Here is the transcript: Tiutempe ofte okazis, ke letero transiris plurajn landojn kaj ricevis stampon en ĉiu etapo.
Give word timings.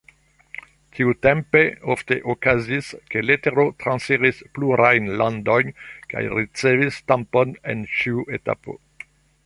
Tiutempe 0.99 1.59
ofte 1.95 2.17
okazis, 2.35 2.89
ke 3.13 3.23
letero 3.27 3.67
transiris 3.83 4.41
plurajn 4.57 5.13
landojn 5.23 5.71
kaj 6.15 6.25
ricevis 6.39 6.99
stampon 7.05 7.57
en 7.75 7.89
ĉiu 7.99 8.27
etapo. 8.41 8.81